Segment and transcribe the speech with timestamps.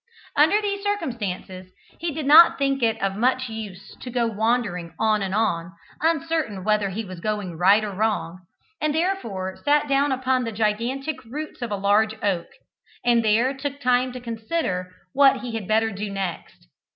[0.35, 5.21] Under these circumstances he did not think it of much use to go wandering on
[5.21, 8.39] and on, uncertain whether he was going right or wrong,
[8.81, 12.47] and therefore sat down upon the gigantic roots of a large oak,
[13.05, 16.67] and there took time to consider what he had better do next.